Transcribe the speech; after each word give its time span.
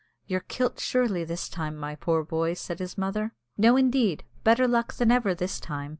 "You're 0.25 0.39
kilt 0.39 0.79
surely 0.79 1.23
this 1.23 1.47
time, 1.47 1.77
my 1.77 1.93
poor 1.93 2.23
boy," 2.23 2.55
said 2.55 2.79
his 2.79 2.97
mother. 2.97 3.33
"No, 3.55 3.77
indeed, 3.77 4.23
better 4.43 4.67
luck 4.67 4.93
than 4.95 5.11
ever 5.11 5.35
this 5.35 5.59
time!" 5.59 5.89